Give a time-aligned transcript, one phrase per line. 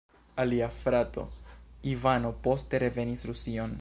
[0.33, 1.29] Alia frato
[1.81, 3.69] "Ivano" poste revenis Rusion.